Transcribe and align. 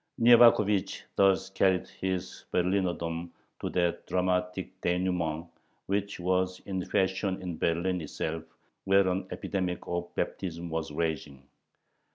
Nyevakhovich 0.19 1.03
thus 1.15 1.51
carried 1.51 1.87
his 1.87 2.45
"Berlinerdom" 2.51 3.29
to 3.59 3.69
that 3.69 4.07
dramatic 4.07 4.81
dénouement 4.81 5.47
which 5.85 6.19
was 6.19 6.59
in 6.61 6.83
fashion 6.85 7.39
in 7.39 7.55
Berlin 7.59 8.01
itself, 8.01 8.43
where 8.85 9.07
an 9.07 9.27
epidemic 9.29 9.85
of 9.85 10.09
baptism 10.15 10.71
was 10.71 10.91
raging. 10.91 11.47